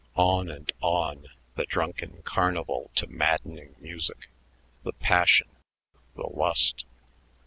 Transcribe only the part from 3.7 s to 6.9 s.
music the passion, the lust.